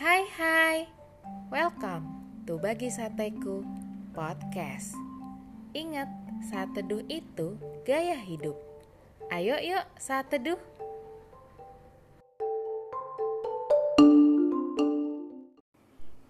[0.00, 0.88] Hai hai,
[1.52, 2.08] welcome
[2.48, 3.60] to Bagi Sateku
[4.16, 4.96] Podcast.
[5.76, 6.08] Ingat,
[6.48, 8.56] saat teduh itu gaya hidup.
[9.28, 10.56] Ayo yuk saat teduh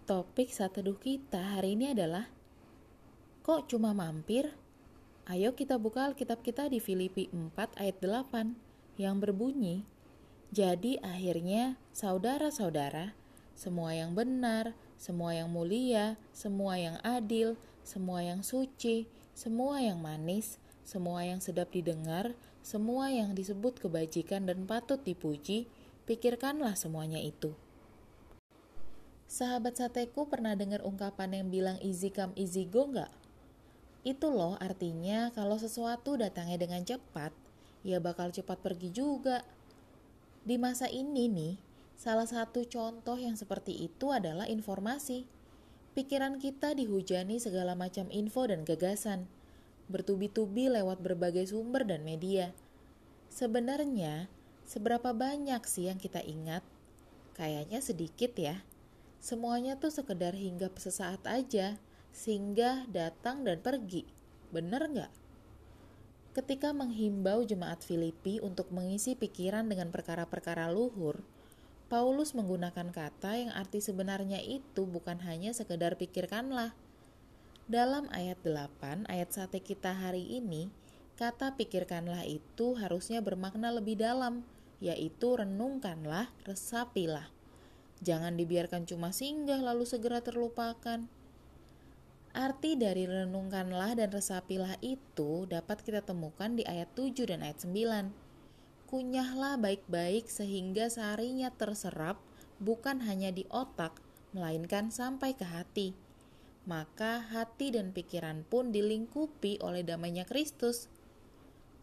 [0.02, 2.26] Topik saat teduh kita hari ini adalah
[3.46, 4.50] Kok cuma mampir?
[5.30, 9.86] Ayo kita buka Alkitab kita di Filipi 4 ayat 8 yang berbunyi
[10.50, 13.19] Jadi akhirnya saudara-saudara
[13.60, 19.04] semua yang benar, semua yang mulia, semua yang adil, semua yang suci,
[19.36, 22.32] semua yang manis, semua yang sedap didengar,
[22.64, 25.68] semua yang disebut kebajikan dan patut dipuji,
[26.08, 27.52] pikirkanlah semuanya itu.
[29.28, 33.12] Sahabat sateku pernah dengar ungkapan yang bilang easy come easy go nggak?
[34.08, 37.36] Itu loh artinya kalau sesuatu datangnya dengan cepat,
[37.84, 39.44] ya bakal cepat pergi juga.
[40.48, 41.54] Di masa ini nih,
[42.00, 45.28] Salah satu contoh yang seperti itu adalah informasi.
[45.92, 49.28] Pikiran kita dihujani segala macam info dan gagasan,
[49.92, 52.56] bertubi-tubi lewat berbagai sumber dan media.
[53.28, 54.32] Sebenarnya,
[54.64, 56.64] seberapa banyak sih yang kita ingat?
[57.36, 58.64] Kayaknya sedikit ya.
[59.20, 61.76] Semuanya tuh sekedar hingga sesaat aja,
[62.16, 64.08] singgah, datang, dan pergi.
[64.48, 65.12] Bener nggak?
[66.32, 71.20] Ketika menghimbau jemaat Filipi untuk mengisi pikiran dengan perkara-perkara luhur,
[71.90, 76.70] Paulus menggunakan kata yang arti sebenarnya itu bukan hanya sekedar pikirkanlah.
[77.66, 80.70] Dalam ayat 8, ayat sate kita hari ini,
[81.18, 84.46] kata pikirkanlah itu harusnya bermakna lebih dalam,
[84.78, 87.26] yaitu renungkanlah, resapilah.
[88.06, 91.10] Jangan dibiarkan cuma singgah lalu segera terlupakan.
[92.30, 98.29] Arti dari renungkanlah dan resapilah itu dapat kita temukan di ayat 7 dan ayat 9
[98.90, 102.18] kunyahlah baik-baik sehingga sarinya terserap
[102.58, 103.94] bukan hanya di otak,
[104.34, 105.94] melainkan sampai ke hati.
[106.66, 110.90] Maka hati dan pikiran pun dilingkupi oleh damainya Kristus.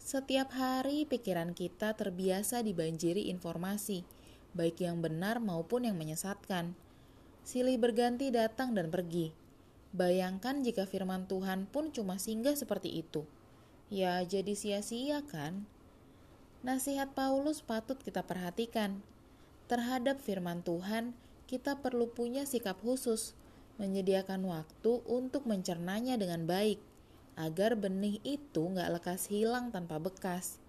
[0.04, 4.04] Setiap hari pikiran kita terbiasa dibanjiri informasi,
[4.52, 6.76] baik yang benar maupun yang menyesatkan.
[7.48, 9.32] Silih berganti datang dan pergi.
[9.96, 13.24] Bayangkan jika firman Tuhan pun cuma singgah seperti itu.
[13.88, 15.64] Ya, jadi sia-sia kan?
[16.68, 19.00] Nasihat Paulus patut kita perhatikan.
[19.72, 21.16] Terhadap firman Tuhan,
[21.48, 23.40] kita perlu punya sikap khusus,
[23.80, 26.84] menyediakan waktu untuk mencernanya dengan baik,
[27.40, 30.60] agar benih itu nggak lekas hilang tanpa bekas.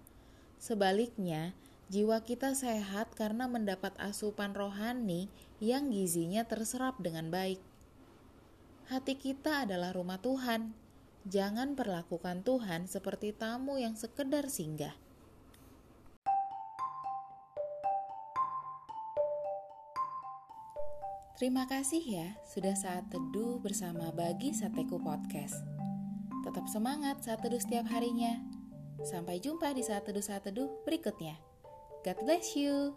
[0.55, 1.51] Sebaliknya,
[1.91, 5.27] jiwa kita sehat karena mendapat asupan rohani
[5.59, 7.59] yang gizinya terserap dengan baik.
[8.87, 10.71] Hati kita adalah rumah Tuhan.
[11.27, 15.08] Jangan perlakukan Tuhan seperti tamu yang sekedar singgah.
[21.39, 25.63] Terima kasih ya sudah saat teduh bersama Bagi Sateku Podcast.
[26.43, 28.43] Tetap semangat saat teduh setiap harinya.
[29.07, 31.39] Sampai jumpa di saat teduh-saat teduh berikutnya.
[32.03, 32.91] God bless you.